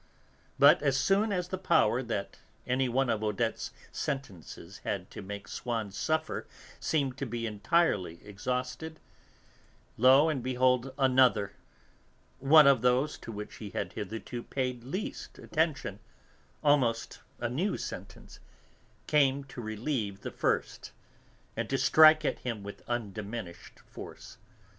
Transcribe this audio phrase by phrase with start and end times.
[0.57, 5.47] But, as soon as the power that any one of Odette's sentences had to make
[5.47, 6.47] Swann suffer
[6.79, 8.99] seemed to be nearly exhausted,
[9.97, 11.53] lo and behold another,
[12.39, 15.99] one of those to which he had hitherto paid least attention,
[16.63, 18.39] almost a new sentence,
[19.05, 20.93] came to relieve the first,
[21.55, 24.39] and to strike at him with undiminished force.